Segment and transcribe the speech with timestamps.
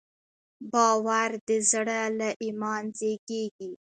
[0.71, 3.71] باور د زړه له ایمان زېږېږي.